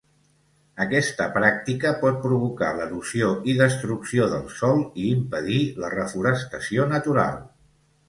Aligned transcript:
Aquesta 0.85 1.27
pràctica 1.35 1.91
pot 1.99 2.17
provocar 2.23 2.71
l'erosió 2.79 3.29
i 3.53 3.57
destrucció 3.61 4.29
del 4.35 4.51
sòl 4.65 4.85
i 5.05 5.09
impedir 5.21 5.63
la 5.85 5.97
reforestació 5.99 6.93
natural. 6.99 7.43